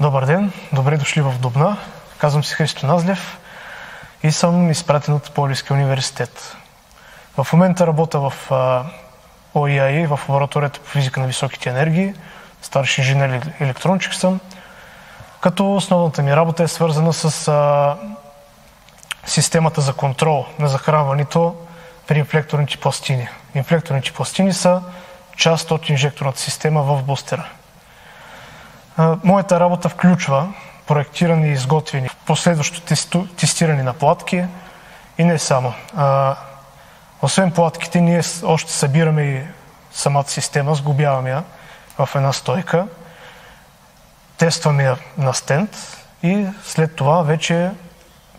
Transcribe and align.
Добър 0.00 0.26
ден, 0.26 0.52
добре 0.72 0.96
дошли 0.96 1.20
в 1.22 1.34
Дубна. 1.38 1.76
Казвам 2.18 2.44
се 2.44 2.54
Христо 2.54 2.86
Назлев 2.86 3.38
и 4.22 4.32
съм 4.32 4.70
изпратен 4.70 5.14
от 5.14 5.34
Полийския 5.34 5.74
университет. 5.76 6.56
В 7.36 7.46
момента 7.52 7.86
работя 7.86 8.20
в 8.20 8.50
ОИАИ, 9.54 10.06
в 10.06 10.20
лабораторията 10.28 10.80
по 10.80 10.90
физика 10.90 11.20
на 11.20 11.26
високите 11.26 11.70
енергии. 11.70 12.14
Старши 12.62 13.00
инженер 13.00 13.52
електрончик 13.60 14.14
съм. 14.14 14.40
Като 15.40 15.74
основната 15.74 16.22
ми 16.22 16.36
работа 16.36 16.62
е 16.62 16.68
свързана 16.68 17.12
с 17.12 17.48
а, 17.48 17.96
системата 19.26 19.80
за 19.80 19.92
контрол 19.92 20.46
на 20.58 20.68
захранването 20.68 21.56
при 22.06 22.18
инфлекторните 22.18 22.76
пластини. 22.76 23.28
Инфлекторните 23.54 24.12
пластини 24.12 24.52
са 24.52 24.82
част 25.36 25.70
от 25.70 25.88
инжекторната 25.88 26.40
система 26.40 26.82
в 26.82 27.02
бустера. 27.02 27.48
Моята 28.98 29.60
работа 29.60 29.88
включва 29.88 30.52
проектиране 30.86 31.46
и 31.46 31.52
изготвяне, 31.52 32.10
последващо 32.26 32.80
тестиране 33.36 33.82
на 33.82 33.92
платки 33.92 34.44
и 35.18 35.24
не 35.24 35.38
само. 35.38 35.74
Освен 37.22 37.52
платките, 37.52 38.00
ние 38.00 38.22
още 38.44 38.72
събираме 38.72 39.22
и 39.22 39.42
самата 39.92 40.28
система, 40.28 40.74
сгубяваме 40.74 41.30
я 41.30 41.42
в 41.98 42.08
една 42.14 42.32
стойка, 42.32 42.86
тестваме 44.36 44.82
я 44.82 44.96
на 45.18 45.34
стенд 45.34 45.70
и 46.22 46.46
след 46.64 46.96
това 46.96 47.22
вече 47.22 47.70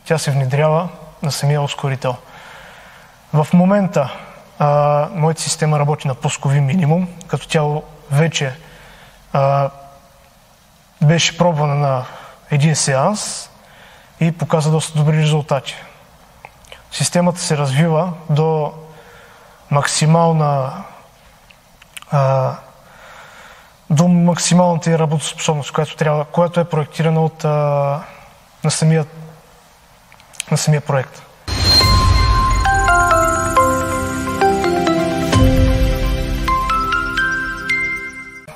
тя 0.06 0.18
се 0.18 0.32
внедрява 0.32 0.90
на 1.24 1.32
самия 1.32 1.62
ускорител. 1.62 2.16
В 3.34 3.48
момента 3.54 4.14
а, 4.60 5.10
моята 5.12 5.42
система 5.42 5.80
работи 5.80 6.08
на 6.08 6.16
пускови 6.16 6.62
минимум, 6.62 7.08
като 7.28 7.48
тя 7.48 7.64
вече 8.12 8.54
а, 9.34 9.70
беше 11.06 11.38
пробвана 11.38 11.76
на 11.76 12.06
един 12.52 12.76
сеанс 12.76 13.50
и 14.20 14.32
показа 14.32 14.72
доста 14.72 14.98
добри 14.98 15.18
резултати. 15.18 15.76
Системата 16.92 17.40
се 17.40 17.58
развива 17.58 18.14
до 18.30 18.74
максимална 19.72 20.84
а, 22.12 22.54
до 23.90 24.08
максималната 24.08 25.00
работоспособност, 25.00 25.72
която, 25.72 25.96
трябва, 25.96 26.26
която 26.26 26.60
е 26.60 26.70
проектирана 26.70 27.22
от, 27.22 27.46
а, 27.46 27.50
на, 28.64 28.72
самия, 28.72 29.06
на 30.52 30.58
самия 30.58 30.82
проект. 30.82 31.25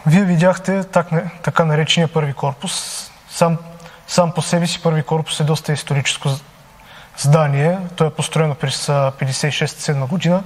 Вие 0.10 0.24
видяхте 0.24 0.84
так, 0.84 1.08
така 1.44 1.66
наречения 1.66 2.08
първи 2.08 2.34
корпус. 2.34 3.06
Сам, 3.30 3.58
сам 4.08 4.32
по 4.32 4.42
себе 4.42 4.68
си 4.68 4.82
първи 4.82 5.04
корпус 5.04 5.40
е 5.40 5.44
доста 5.44 5.74
историческо 5.74 6.30
здание. 7.18 7.78
То 7.96 8.06
е 8.06 8.10
построено 8.10 8.56
през 8.56 8.88
56-7 8.88 10.08
година, 10.08 10.44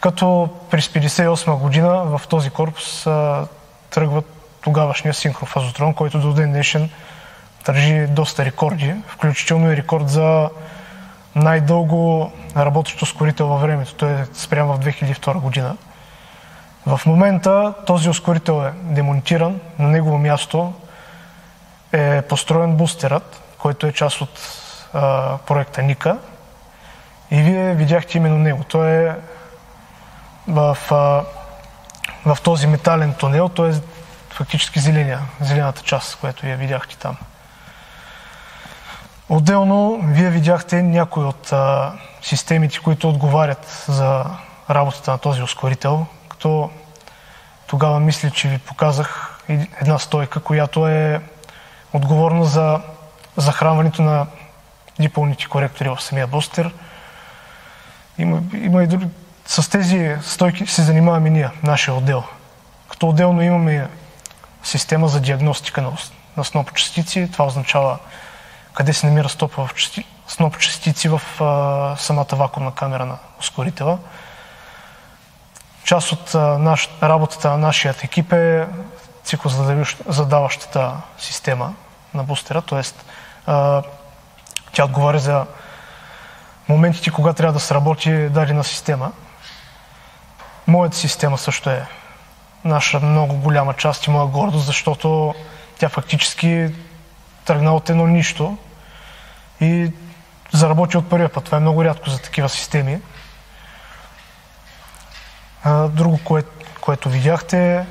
като 0.00 0.48
през 0.70 0.88
58 0.88 1.58
година 1.58 2.04
в 2.04 2.20
този 2.28 2.50
корпус 2.50 3.06
а, 3.06 3.46
тръгва 3.90 4.22
тогавашния 4.60 5.14
синхров 5.14 5.56
азотрон, 5.56 5.94
който 5.94 6.20
до 6.20 6.32
ден 6.32 6.50
днешен 6.50 6.90
държи 7.66 8.06
доста 8.06 8.44
рекорди, 8.44 8.94
включително 9.06 9.72
и 9.72 9.76
рекорд 9.76 10.08
за 10.08 10.50
най-дълго 11.34 12.32
работещ 12.56 13.02
ускорител 13.02 13.46
във 13.46 13.60
времето. 13.60 13.94
Той 13.94 14.10
е 14.10 14.26
спрямо 14.34 14.74
в 14.74 14.80
2002 14.80 15.40
година. 15.40 15.76
В 16.86 17.00
момента 17.06 17.74
този 17.86 18.08
ускорител 18.08 18.66
е 18.66 18.72
демонтиран, 18.82 19.60
на 19.78 19.88
негово 19.88 20.18
място 20.18 20.72
е 21.92 22.22
построен 22.22 22.76
бустерът, 22.76 23.42
който 23.58 23.86
е 23.86 23.92
част 23.92 24.20
от 24.20 24.40
а, 24.94 25.38
проекта 25.38 25.82
Ника. 25.82 26.18
И 27.30 27.42
вие 27.42 27.74
видяхте 27.74 28.18
именно 28.18 28.38
него. 28.38 28.64
Той 28.64 28.90
е 28.90 29.14
в, 30.48 30.78
а, 30.90 31.24
в 32.26 32.38
този 32.42 32.66
метален 32.66 33.14
тунел, 33.14 33.48
той 33.48 33.70
е 33.70 33.74
фактически 34.30 34.80
зеления, 34.80 35.20
зелената 35.40 35.82
част, 35.82 36.16
която 36.16 36.46
вие 36.46 36.56
видяхте 36.56 36.96
там. 36.96 37.16
Отделно, 39.28 40.00
вие 40.02 40.30
видяхте 40.30 40.82
някои 40.82 41.24
от 41.24 41.52
а, 41.52 41.92
системите, 42.22 42.78
които 42.78 43.08
отговарят 43.08 43.84
за 43.88 44.24
работата 44.70 45.10
на 45.10 45.18
този 45.18 45.42
ускорител, 45.42 46.06
като 46.40 46.70
тогава 47.66 48.00
мисля, 48.00 48.30
че 48.30 48.48
ви 48.48 48.58
показах 48.58 49.38
една 49.80 49.98
стойка, 49.98 50.40
която 50.40 50.86
е 50.86 51.20
отговорна 51.92 52.44
за 52.44 52.80
захранването 53.36 54.02
на 54.02 54.26
диполните 55.00 55.46
коректори 55.46 55.88
в 55.88 56.00
самия 56.00 56.26
бустер. 56.26 56.74
Има, 58.18 58.42
има 58.54 58.82
и 58.82 58.86
други. 58.86 59.06
С 59.46 59.70
тези 59.70 60.16
стойки 60.22 60.66
се 60.66 60.82
занимаваме 60.82 61.30
ние, 61.30 61.50
нашия 61.62 61.94
отдел. 61.94 62.24
Като 62.90 63.08
отделно 63.08 63.42
имаме 63.42 63.88
система 64.62 65.08
за 65.08 65.20
диагностика 65.20 65.82
на, 65.82 65.92
на 66.36 66.44
сноп 66.44 66.74
частици. 66.74 67.28
Това 67.32 67.44
означава 67.44 67.98
къде 68.72 68.92
се 68.92 69.06
намира 69.06 69.28
стопа 69.28 69.66
в 69.66 69.74
части, 69.74 70.04
сноп 70.28 70.58
частици 70.58 71.08
в 71.08 71.22
а, 71.40 71.96
самата 71.96 72.36
вакуумна 72.36 72.74
камера 72.74 73.06
на 73.06 73.18
ускорителя. 73.40 73.98
Част 75.90 76.12
от 76.12 76.34
наш, 76.60 76.90
работата 77.02 77.50
на 77.50 77.58
нашия 77.58 77.94
екип 78.02 78.32
е 78.32 78.66
циклозадаващата 79.24 80.92
система 81.18 81.74
на 82.14 82.24
бустера, 82.24 82.62
т.е. 82.62 82.82
тя 84.72 84.84
отговаря 84.84 85.18
за 85.18 85.46
моментите, 86.68 87.10
кога 87.10 87.32
трябва 87.32 87.52
да 87.52 87.60
сработи 87.60 88.28
дадена 88.28 88.64
система. 88.64 89.12
Моята 90.66 90.96
система 90.96 91.38
също 91.38 91.70
е 91.70 91.86
наша 92.64 93.00
много 93.00 93.34
голяма 93.34 93.74
част 93.74 94.06
и 94.06 94.10
моя 94.10 94.26
гордост, 94.26 94.66
защото 94.66 95.34
тя 95.78 95.88
фактически 95.88 96.74
тръгна 97.44 97.74
от 97.74 97.90
едно 97.90 98.06
нищо 98.06 98.58
и 99.60 99.92
заработи 100.52 100.96
от 100.96 101.10
първия 101.10 101.28
път. 101.28 101.44
Това 101.44 101.58
е 101.58 101.60
много 101.60 101.84
рядко 101.84 102.10
за 102.10 102.18
такива 102.18 102.48
системи. 102.48 103.00
Друго, 105.66 106.20
кое, 106.24 106.42
което 106.80 107.08
видяхте, 107.10 107.86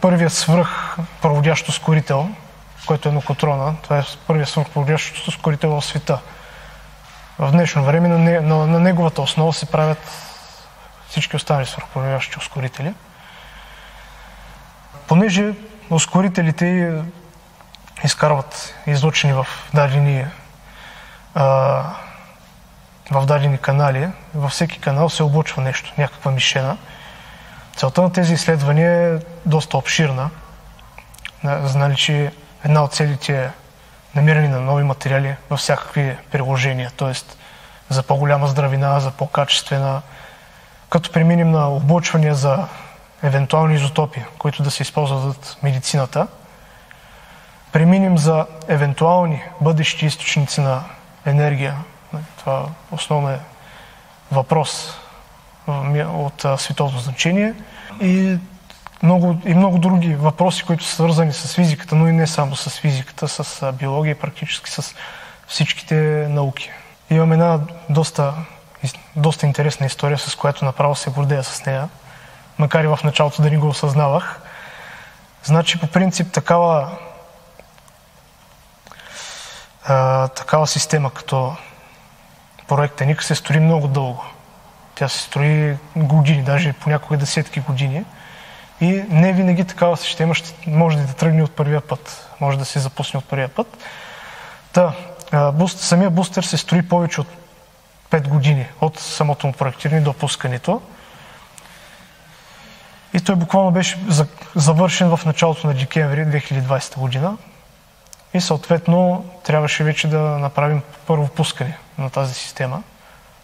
първият 0.00 0.32
свръх 0.32 0.96
проводящ 1.22 1.68
ускорител, 1.68 2.28
който 2.86 3.08
е 3.08 3.12
нокотрона. 3.12 3.74
Това 3.82 3.98
е 3.98 4.02
първият 4.26 4.48
свръх 4.48 4.68
проводящ 4.68 5.28
ускорител 5.28 5.70
в 5.70 5.84
света. 5.84 6.18
В 7.38 7.50
днешно 7.50 7.84
време 7.84 8.08
на, 8.08 8.18
не, 8.18 8.40
на, 8.40 8.66
на 8.66 8.80
неговата 8.80 9.22
основа 9.22 9.52
се 9.52 9.66
правят 9.66 9.98
всички 11.08 11.36
останали 11.36 11.66
свръхпроводящи 11.66 12.38
ускорители. 12.38 12.94
Понеже 15.06 15.52
ускорителите 15.90 16.94
изкарват 18.04 18.74
излучени 18.86 19.32
в 19.32 19.46
дадени 19.74 20.26
а, 21.34 21.84
в 23.10 23.26
дадени 23.26 23.58
канали, 23.58 24.08
във 24.34 24.50
всеки 24.50 24.78
канал 24.80 25.08
се 25.08 25.22
облучва 25.22 25.62
нещо, 25.62 25.92
някаква 25.98 26.30
мишена. 26.30 26.76
Целта 27.76 28.02
на 28.02 28.12
тези 28.12 28.34
изследвания 28.34 29.14
е 29.14 29.18
доста 29.46 29.78
обширна. 29.78 30.30
Знали, 31.44 31.96
че 31.96 32.32
една 32.64 32.84
от 32.84 32.92
целите 32.92 33.44
е 33.44 33.50
намиране 34.14 34.48
на 34.48 34.60
нови 34.60 34.82
материали 34.82 35.36
във 35.50 35.58
всякакви 35.58 36.16
приложения, 36.30 36.90
т.е. 36.90 37.12
за 37.88 38.02
по-голяма 38.02 38.46
здравина, 38.46 39.00
за 39.00 39.10
по-качествена, 39.10 40.02
като 40.90 41.12
преминем 41.12 41.50
на 41.50 41.68
облучвания 41.68 42.34
за 42.34 42.66
евентуални 43.22 43.74
изотопи, 43.74 44.24
които 44.38 44.62
да 44.62 44.70
се 44.70 44.82
използват 44.82 45.44
в 45.44 45.62
медицината, 45.62 46.26
преминем 47.72 48.18
за 48.18 48.46
евентуални 48.68 49.42
бъдещи 49.60 50.06
източници 50.06 50.60
на 50.60 50.84
енергия, 51.26 51.74
това 52.38 52.66
основно 52.90 53.28
е 53.28 53.40
въпрос 54.32 54.98
от 55.66 56.46
световно 56.56 56.98
значение. 56.98 57.54
И 58.00 58.38
много, 59.02 59.40
и 59.44 59.54
много 59.54 59.78
други 59.78 60.14
въпроси, 60.14 60.64
които 60.64 60.84
са 60.84 60.94
свързани 60.94 61.32
с 61.32 61.54
физиката, 61.54 61.94
но 61.94 62.08
и 62.08 62.12
не 62.12 62.26
само 62.26 62.56
с 62.56 62.70
физиката, 62.70 63.28
с 63.28 63.72
биология 63.72 64.18
практически 64.18 64.70
с 64.70 64.94
всичките 65.48 65.94
науки. 66.30 66.70
Имам 67.10 67.32
една 67.32 67.60
доста, 67.88 68.34
доста 69.16 69.46
интересна 69.46 69.86
история, 69.86 70.18
с 70.18 70.34
която 70.34 70.64
направо 70.64 70.94
се 70.94 71.10
гордея 71.10 71.44
с 71.44 71.66
нея, 71.66 71.88
макар 72.58 72.84
и 72.84 72.86
в 72.86 72.98
началото 73.04 73.42
да 73.42 73.50
не 73.50 73.58
го 73.58 73.68
осъзнавах. 73.68 74.40
Значи, 75.44 75.80
по 75.80 75.86
принцип, 75.86 76.32
такава, 76.32 76.98
а, 79.84 80.28
такава 80.28 80.66
система 80.66 81.10
като 81.10 81.56
проекта 82.68 83.06
НИК 83.06 83.22
се 83.22 83.34
строи 83.34 83.60
много 83.60 83.88
дълго. 83.88 84.24
Тя 84.94 85.08
се 85.08 85.18
строи 85.18 85.76
години, 85.96 86.42
даже 86.42 86.72
понякога 86.72 87.16
десетки 87.16 87.60
години. 87.60 88.04
И 88.80 89.04
не 89.08 89.32
винаги 89.32 89.64
такава 89.64 89.96
система 89.96 90.34
ще 90.34 90.70
може 90.70 90.98
да 90.98 91.14
тръгне 91.14 91.42
от 91.42 91.56
първия 91.56 91.80
път. 91.80 92.28
Може 92.40 92.58
да 92.58 92.64
се 92.64 92.78
запусне 92.78 93.18
от 93.18 93.24
първия 93.24 93.48
път. 93.48 93.78
Та, 94.72 94.92
буст, 95.52 95.78
самия 95.78 96.10
бустер 96.10 96.42
се 96.42 96.56
строи 96.56 96.88
повече 96.88 97.20
от 97.20 97.26
5 98.10 98.28
години 98.28 98.66
от 98.80 98.98
самото 98.98 99.46
му 99.46 99.52
проектиране 99.52 100.00
до 100.00 100.12
пускането. 100.12 100.82
И 103.14 103.20
той 103.20 103.36
буквално 103.36 103.70
беше 103.70 103.98
завършен 104.54 105.16
в 105.16 105.24
началото 105.26 105.66
на 105.66 105.74
декември 105.74 106.20
2020 106.20 106.98
година. 106.98 107.36
И 108.38 108.40
съответно 108.40 109.24
трябваше 109.44 109.84
вече 109.84 110.08
да 110.08 110.18
направим 110.18 110.82
първо 111.06 111.28
пускане 111.28 111.78
на 111.98 112.10
тази 112.10 112.34
система 112.34 112.82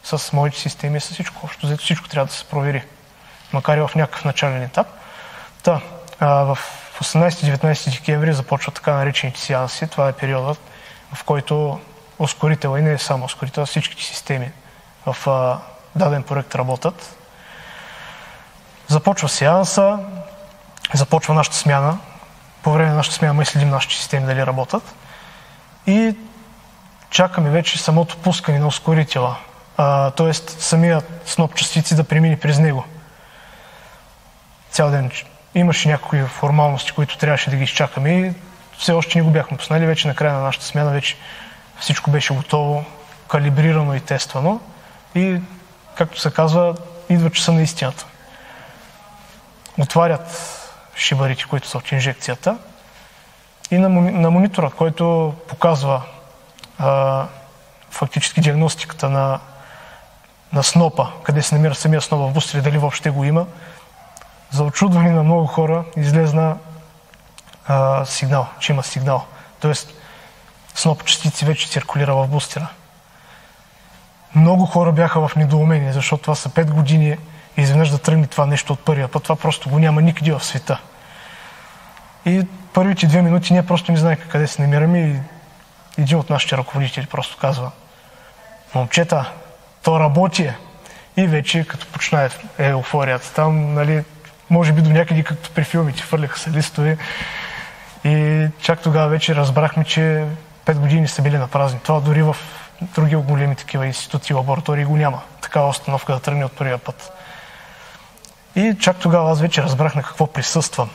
с 0.05 0.33
моите 0.33 0.59
системи 0.59 1.01
с 1.01 1.11
всичко. 1.11 1.41
Общо 1.45 1.67
взето 1.67 1.83
всичко 1.83 2.09
трябва 2.09 2.27
да 2.27 2.33
се 2.33 2.45
провери, 2.45 2.85
макар 3.53 3.77
и 3.77 3.81
в 3.81 3.91
някакъв 3.95 4.25
начален 4.25 4.63
етап. 4.63 4.87
Та, 5.63 5.81
в 6.21 6.59
18-19 7.01 7.91
декември 7.91 8.33
започва 8.33 8.73
така 8.73 8.93
наречените 8.93 9.41
сеанси. 9.41 9.87
Това 9.87 10.09
е 10.09 10.13
периодът, 10.13 10.61
в 11.15 11.25
който 11.25 11.81
ускорител 12.19 12.79
и 12.79 12.83
не 12.83 12.93
е 12.93 12.99
само 12.99 13.25
ускорител, 13.25 13.67
всичките 13.67 14.03
системи 14.03 14.51
в 15.07 15.59
даден 15.97 16.23
проект 16.23 16.55
работят. 16.55 17.17
Започва 18.89 19.29
сеанса, 19.29 19.99
започва 20.95 21.35
нашата 21.35 21.57
смяна. 21.57 21.99
По 22.65 22.73
време 22.73 22.91
на 22.91 22.97
нашата 22.97 23.17
смяна 23.17 23.35
мы 23.35 23.45
следим 23.45 23.71
нашите 23.71 23.95
системи 23.95 24.27
дали 24.27 24.47
работят. 24.47 24.95
И 25.87 26.17
чакаме 27.11 27.51
вече 27.51 27.79
самото 27.79 28.17
пускане 28.17 28.59
на 28.59 28.67
ускорителя, 28.67 29.37
т.е. 30.17 30.35
самият 30.35 31.23
сноп 31.27 31.55
частици 31.55 31.95
да 31.95 32.05
премине 32.05 32.41
през 32.41 32.59
него. 32.59 32.85
Цял 34.71 34.91
ден 34.91 35.11
имаше 35.55 35.89
някои 35.89 36.23
формалности, 36.23 36.93
които 36.93 37.19
трябваше 37.19 37.51
да 37.51 37.57
ги 37.57 37.63
изчакаме 37.63 38.11
и 38.11 38.33
все 38.79 38.93
още 38.93 39.19
не 39.19 39.25
го 39.25 39.31
бяхме 39.31 39.57
пуснали. 39.57 39.87
Вече 39.87 40.09
на 40.09 40.15
края 40.15 40.35
на 40.35 40.41
нашата 40.41 40.65
смяна 40.65 40.91
вече 40.91 41.17
всичко 41.81 42.11
беше 42.11 42.35
готово, 42.35 42.85
калибрирано 43.29 43.95
и 43.95 44.01
тествано. 44.01 44.61
И, 45.15 45.41
както 45.95 46.21
се 46.21 46.31
казва, 46.31 46.75
идва 47.09 47.31
часа 47.31 47.53
на 47.53 47.63
истината. 47.63 48.07
Отварят 49.79 50.61
шибарите, 50.97 51.45
които 51.45 51.69
са 51.69 51.79
от 51.79 51.93
инжекцията 51.93 52.59
и 53.71 53.79
на, 53.79 53.89
на 53.89 54.31
мониторът, 54.31 54.75
който 54.75 55.35
показва 55.49 56.03
а, 56.79 57.27
фактически 57.91 58.41
диагностиката 58.41 59.09
на, 59.09 59.41
на 60.53 60.63
снопа, 60.63 61.09
къде 61.23 61.43
се 61.43 61.55
намира 61.55 61.75
самия 61.75 62.01
сноп 62.01 62.31
в 62.31 62.33
бустери, 62.33 62.63
дали 62.63 62.79
въобще 62.79 63.11
го 63.11 63.25
има, 63.25 63.47
за 64.51 64.65
очудване 64.65 65.11
на 65.11 65.23
много 65.23 65.47
хора 65.47 65.85
излезна 65.97 66.57
а, 67.67 68.05
сигнал, 68.05 68.47
че 68.59 68.73
има 68.73 68.83
сигнал. 68.83 69.27
Тоест, 69.61 69.95
сноп 70.75 71.05
частици 71.05 71.45
вече 71.45 71.69
циркулира 71.69 72.15
в 72.15 72.29
бустера. 72.29 72.69
Много 74.35 74.67
хора 74.67 74.93
бяха 74.93 75.29
в 75.29 75.37
недоумение, 75.37 75.93
защото 75.93 76.23
това 76.23 76.35
са 76.35 76.49
5 76.49 76.71
години 76.71 77.17
и 77.57 77.63
изведнъж 77.63 77.91
да 77.91 77.99
тръгне 77.99 78.27
това 78.27 78.47
нещо 78.47 78.73
от 78.73 78.81
първия 78.81 79.09
път. 79.09 79.23
Това 79.23 79.37
просто 79.37 79.71
го 79.71 79.79
няма 79.79 80.03
никъде 80.03 80.33
в 80.33 80.45
света. 80.45 80.81
И 82.27 82.47
първите 82.73 83.07
две 83.07 83.23
минути 83.23 83.53
ние 83.53 83.67
просто 83.67 83.93
не 83.93 83.99
знаеха 83.99 84.29
къде 84.29 84.47
се 84.47 84.63
намираме 84.63 85.01
и 85.01 85.21
един 86.03 86.19
от 86.19 86.31
нашите 86.31 86.57
ръководители 86.57 87.07
просто 87.07 87.37
казва 87.41 87.71
момчета, 88.75 89.33
то 89.83 90.01
работи. 90.01 90.51
И 91.17 91.27
вече 91.27 91.65
като 91.65 91.87
почна 91.87 92.31
еуфорията 92.59 93.33
там, 93.35 93.75
нали, 93.75 94.05
може 94.51 94.73
би 94.73 94.83
до 94.83 94.91
някъде 94.91 95.23
както 95.23 95.51
при 95.51 95.65
филмите, 95.65 96.03
хвърляха 96.03 96.39
се 96.39 96.51
листове. 96.51 96.99
И 98.05 98.47
чак 98.61 98.83
тогава 98.83 99.09
вече 99.09 99.35
разбрахме, 99.35 99.85
че 99.85 100.25
5 100.67 100.75
години 100.75 101.09
са 101.09 101.23
били 101.23 101.39
на 101.39 101.49
празни. 101.49 101.81
Това 101.81 102.01
дори 102.01 102.23
в 102.23 102.37
други 102.81 103.17
големи 103.17 103.57
такива 103.57 103.87
институти 103.87 104.35
лаборатории 104.35 104.85
го 104.85 104.97
няма. 104.97 105.23
Такава 105.41 105.69
установка 105.69 106.13
да 106.13 106.21
тръгне 106.21 106.45
от 106.45 106.53
първия 106.53 106.79
път. 106.79 107.13
И 108.57 108.77
чак 108.81 108.97
тогава 108.97 109.31
аз 109.31 109.41
вече 109.41 109.63
разбрах 109.63 109.95
на 109.95 110.03
какво 110.03 110.27
присъствам. 110.27 110.91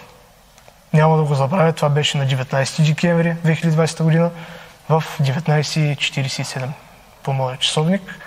Няма 0.93 1.17
да 1.17 1.23
го 1.23 1.35
забравя, 1.35 1.73
това 1.73 1.89
беше 1.89 2.17
на 2.17 2.27
19 2.27 2.85
декември 2.85 3.35
2020 3.45 4.03
година 4.03 4.31
в 4.89 5.03
19.47 5.21 6.67
по 7.23 7.33
моя 7.33 7.57
часовник. 7.57 8.19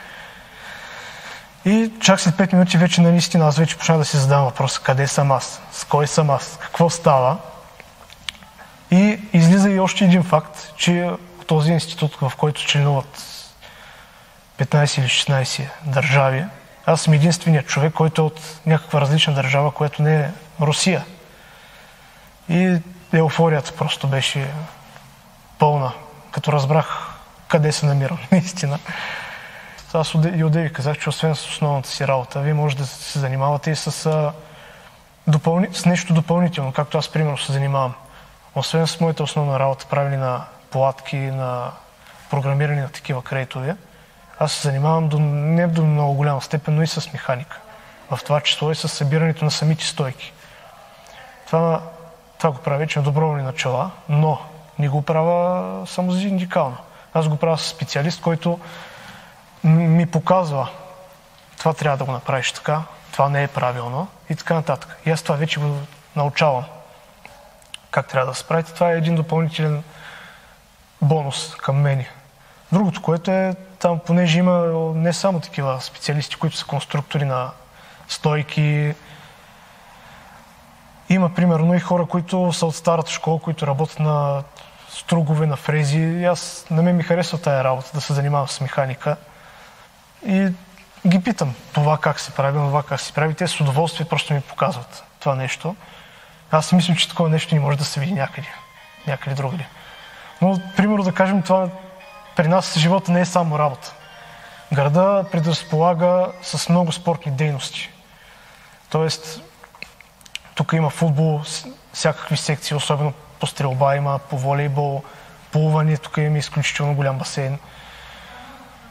И 1.64 1.90
чак 2.00 2.20
след 2.20 2.34
5 2.34 2.52
минути 2.52 2.78
вече 2.78 3.00
наистина 3.00 3.46
аз 3.46 3.58
вече 3.58 3.76
почнах 3.76 3.98
да 3.98 4.04
си 4.04 4.16
задавам 4.16 4.44
въпроса 4.44 4.80
къде 4.84 5.06
съм 5.06 5.32
аз, 5.32 5.60
с 5.72 5.84
кой 5.84 6.06
съм 6.06 6.30
аз, 6.30 6.58
какво 6.62 6.90
става. 6.90 7.38
И 8.90 9.20
излиза 9.32 9.70
и 9.70 9.80
още 9.80 10.04
един 10.04 10.22
факт, 10.22 10.72
че 10.76 11.10
този 11.46 11.72
институт, 11.72 12.16
в 12.20 12.32
който 12.36 12.66
членуват 12.66 13.22
15 14.58 15.00
или 15.00 15.08
16 15.08 15.68
държави, 15.86 16.44
аз 16.86 17.02
съм 17.02 17.12
единственият 17.12 17.66
човек, 17.66 17.92
който 17.92 18.22
е 18.22 18.24
от 18.24 18.60
някаква 18.66 19.00
различна 19.00 19.34
държава, 19.34 19.70
която 19.70 20.02
не 20.02 20.20
е 20.20 20.30
Русия. 20.60 21.04
И 22.48 22.78
еуфорията 23.12 23.72
просто 23.72 24.08
беше 24.08 24.50
пълна, 25.58 25.92
като 26.30 26.52
разбрах 26.52 27.12
къде 27.48 27.72
се 27.72 27.86
намирам, 27.86 28.18
наистина. 28.32 28.78
Аз 29.94 30.14
и 30.36 30.44
отдеви 30.44 30.72
казах, 30.72 30.98
че 30.98 31.08
освен 31.08 31.34
с 31.34 31.46
основната 31.46 31.88
си 31.88 32.06
работа, 32.06 32.40
вие 32.40 32.54
може 32.54 32.76
да 32.76 32.86
се 32.86 33.18
занимавате 33.18 33.70
и 33.70 33.76
с, 33.76 34.32
допълни... 35.26 35.68
с 35.72 35.86
нещо 35.86 36.14
допълнително, 36.14 36.72
както 36.72 36.98
аз 36.98 37.08
примерно 37.08 37.38
се 37.38 37.52
занимавам. 37.52 37.94
Освен 38.54 38.86
с 38.86 39.00
моята 39.00 39.22
основна 39.22 39.58
работа, 39.58 39.86
правили 39.90 40.16
на 40.16 40.44
платки, 40.70 41.16
на 41.16 41.70
програмиране 42.30 42.82
на 42.82 42.88
такива 42.88 43.22
кредитови, 43.22 43.72
аз 44.42 44.52
се 44.52 44.68
занимавам 44.68 45.08
до, 45.08 45.18
не 45.18 45.66
до 45.66 45.84
много 45.84 46.14
голяма 46.14 46.40
степен, 46.40 46.74
но 46.74 46.82
и 46.82 46.86
с 46.86 47.12
механика. 47.12 47.60
В 48.10 48.20
това 48.24 48.40
число 48.40 48.70
и 48.70 48.74
с 48.74 48.88
събирането 48.88 49.44
на 49.44 49.50
самите 49.50 49.84
стойки. 49.84 50.32
Това, 51.46 51.82
това 52.38 52.50
го 52.50 52.58
правя 52.58 52.78
вече 52.78 52.98
на 52.98 53.04
доброволни 53.04 53.42
начала, 53.42 53.90
но 54.08 54.38
не 54.78 54.88
го 54.88 55.02
правя 55.02 55.86
само 55.86 56.10
за 56.10 56.22
индикално. 56.22 56.76
Аз 57.14 57.28
го 57.28 57.36
правя 57.36 57.58
с 57.58 57.66
специалист, 57.66 58.22
който 58.22 58.60
ми 59.64 60.06
показва 60.06 60.68
това 61.58 61.72
трябва 61.72 61.96
да 61.96 62.04
го 62.04 62.12
направиш 62.12 62.52
така, 62.52 62.82
това 63.12 63.28
не 63.28 63.42
е 63.42 63.48
правилно 63.48 64.08
и 64.30 64.36
така 64.36 64.54
нататък. 64.54 64.96
И 65.06 65.10
аз 65.10 65.22
това 65.22 65.36
вече 65.36 65.60
го 65.60 65.76
научавам. 66.16 66.64
Как 67.90 68.08
трябва 68.08 68.30
да 68.30 68.34
се 68.34 68.48
правите. 68.48 68.74
Това 68.74 68.92
е 68.92 68.96
един 68.96 69.14
допълнителен 69.14 69.82
бонус 71.02 71.54
към 71.56 71.76
мене. 71.76 72.08
Другото, 72.72 73.02
което 73.02 73.30
е 73.30 73.54
там, 73.78 73.98
понеже 74.06 74.38
има 74.38 74.52
не 74.94 75.12
само 75.12 75.40
такива 75.40 75.80
специалисти, 75.80 76.36
които 76.36 76.56
са 76.56 76.66
конструктори 76.66 77.24
на 77.24 77.50
стойки, 78.08 78.94
има 81.08 81.34
примерно 81.34 81.74
и 81.74 81.80
хора, 81.80 82.06
които 82.06 82.52
са 82.52 82.66
от 82.66 82.76
старата 82.76 83.10
школа, 83.10 83.40
които 83.40 83.66
работят 83.66 84.00
на 84.00 84.42
стругове, 84.88 85.46
на 85.46 85.56
фрези. 85.56 85.98
И 85.98 86.24
аз, 86.24 86.66
на 86.70 86.82
мен 86.82 86.96
ми 86.96 87.02
харесва 87.02 87.38
тая 87.38 87.64
работа, 87.64 87.90
да 87.94 88.00
се 88.00 88.12
занимавам 88.12 88.48
с 88.48 88.60
механика. 88.60 89.16
И 90.26 90.48
ги 91.06 91.22
питам 91.22 91.54
това 91.72 91.98
как 91.98 92.20
се 92.20 92.34
прави, 92.34 92.58
това 92.58 92.82
как 92.82 93.00
се 93.00 93.12
прави. 93.12 93.34
Те 93.34 93.46
с 93.46 93.60
удоволствие 93.60 94.06
просто 94.06 94.34
ми 94.34 94.40
показват 94.40 95.04
това 95.20 95.34
нещо. 95.34 95.76
Аз 96.50 96.72
мисля, 96.72 96.94
че 96.94 97.08
такова 97.08 97.28
нещо 97.28 97.54
не 97.54 97.60
може 97.60 97.78
да 97.78 97.84
се 97.84 98.00
види 98.00 98.12
някъде. 98.12 98.48
Някъде 99.06 99.36
другаде. 99.36 99.66
Но, 100.42 100.60
примерно, 100.76 101.02
да 101.02 101.12
кажем, 101.12 101.42
това 101.42 101.68
при 102.36 102.48
нас 102.48 102.78
живота 102.78 103.12
не 103.12 103.20
е 103.20 103.24
само 103.24 103.58
работа. 103.58 103.94
Града 104.72 105.24
предразполага 105.32 106.32
с 106.42 106.68
много 106.68 106.92
спортни 106.92 107.32
дейности. 107.32 107.90
Тоест, 108.90 109.40
тук 110.54 110.72
има 110.72 110.90
футбол, 110.90 111.40
всякакви 111.92 112.36
секции, 112.36 112.76
особено 112.76 113.12
по 113.40 113.46
стрелба 113.46 113.96
има, 113.96 114.18
по 114.18 114.38
волейбол, 114.38 115.02
плуване, 115.52 115.96
тук 115.96 116.16
има 116.16 116.38
изключително 116.38 116.94
голям 116.94 117.18
басейн. 117.18 117.58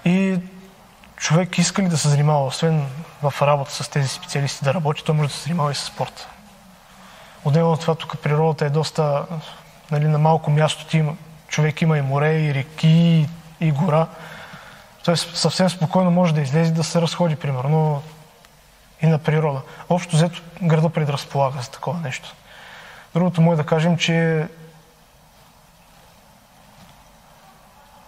И 0.05 0.39
човек 1.17 1.57
иска 1.57 1.81
ли 1.81 1.87
да 1.87 1.97
се 1.97 2.09
занимава, 2.09 2.45
освен 2.45 2.87
в 3.21 3.33
работа 3.41 3.71
с 3.71 3.89
тези 3.89 4.07
специалисти 4.07 4.65
да 4.65 4.73
работи, 4.73 5.03
той 5.03 5.15
може 5.15 5.29
да 5.29 5.35
се 5.35 5.43
занимава 5.43 5.71
и 5.71 5.75
с 5.75 5.83
спорта. 5.83 6.27
Отделно 7.45 7.71
от 7.71 7.81
това 7.81 7.95
тук 7.95 8.19
природата 8.21 8.65
е 8.65 8.69
доста, 8.69 9.25
нали, 9.91 10.07
на 10.07 10.17
малко 10.17 10.51
място 10.51 10.85
ти 10.85 10.97
има, 10.97 11.15
човек 11.51 11.81
има 11.81 11.97
и 11.97 12.01
море, 12.01 12.39
и 12.39 12.53
реки, 12.53 13.27
и 13.59 13.71
гора. 13.71 14.07
Тоест 15.03 15.37
съвсем 15.37 15.69
спокойно 15.69 16.11
може 16.11 16.33
да 16.33 16.41
излезе 16.41 16.71
да 16.71 16.83
се 16.83 17.01
разходи, 17.01 17.35
примерно, 17.35 18.03
и 19.01 19.07
на 19.07 19.19
природа. 19.19 19.61
Общо 19.89 20.15
взето 20.15 20.41
града 20.63 20.89
предразполага 20.89 21.61
за 21.61 21.71
такова 21.71 21.99
нещо. 21.99 22.35
Другото 23.13 23.41
му 23.41 23.53
е 23.53 23.55
да 23.55 23.65
кажем, 23.65 23.97
че 23.97 24.47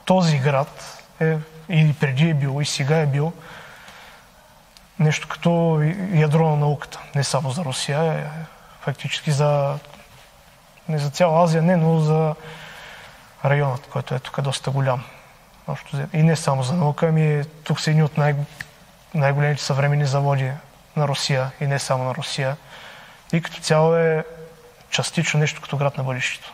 този 0.06 0.38
град 0.38 1.04
е, 1.20 1.38
или 1.70 1.94
преди 1.94 2.30
е 2.30 2.34
бил, 2.34 2.62
и 2.62 2.66
сега 2.66 2.98
е 2.98 3.06
бил 3.06 3.34
нещо 5.00 5.28
като 5.28 5.82
ядро 6.14 6.50
на 6.50 6.56
науката. 6.56 7.00
Не 7.16 7.24
само 7.24 7.52
за 7.52 7.66
Русия, 7.66 8.14
е 8.14 8.26
фактически 8.82 9.32
за, 9.32 9.80
не 10.90 10.98
за 10.98 11.10
цяла 11.10 11.44
Азия, 11.44 11.62
не, 11.62 11.78
но 11.78 12.00
за 12.00 12.36
районът, 13.46 13.88
който 13.88 14.16
е 14.16 14.20
тук 14.20 14.42
доста 14.42 14.72
голям. 14.72 15.04
И 16.14 16.24
не 16.24 16.36
само 16.36 16.64
за 16.64 16.74
наука, 16.74 17.08
ами 17.08 17.44
тук 17.64 17.80
са 17.80 17.90
едни 17.90 18.04
от 18.04 18.18
най- 18.18 18.36
най-големите 19.14 19.64
съвременни 19.64 20.06
заводи 20.06 20.52
на 20.96 21.08
Русия 21.08 21.52
и 21.62 21.68
не 21.68 21.80
само 21.80 22.04
на 22.04 22.16
Русия. 22.16 22.58
И 23.34 23.42
като 23.42 23.60
цяло 23.60 23.96
е 23.96 24.26
частично 24.90 25.40
нещо 25.40 25.62
като 25.62 25.78
град 25.78 25.98
на 25.98 26.04
бъдещето. 26.04 26.54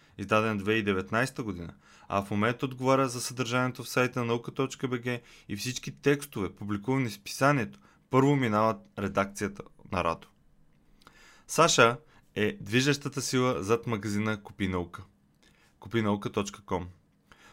издаден 0.17 0.59
2019 0.59 1.41
година, 1.41 1.73
а 2.09 2.21
в 2.21 2.31
момента 2.31 2.65
отговаря 2.65 3.09
за 3.09 3.21
съдържанието 3.21 3.83
в 3.83 3.89
сайта 3.89 4.19
на 4.19 4.25
наука.бг 4.25 5.21
и 5.49 5.55
всички 5.55 5.91
текстове, 6.01 6.55
публикувани 6.55 7.09
в 7.09 7.21
писанието, 7.21 7.79
първо 8.09 8.35
минават 8.35 8.77
редакцията 8.99 9.63
на 9.91 10.03
Радо. 10.03 10.27
Саша 11.47 11.97
е 12.35 12.57
движещата 12.61 13.21
сила 13.21 13.63
зад 13.63 13.87
магазина 13.87 14.43
Купи 14.43 14.67
наука. 14.67 15.03
Купинаука.com 15.79 16.85